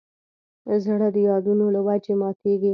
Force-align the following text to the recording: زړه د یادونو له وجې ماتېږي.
زړه 0.83 1.07
د 1.15 1.17
یادونو 1.29 1.65
له 1.75 1.79
وجې 1.87 2.13
ماتېږي. 2.21 2.69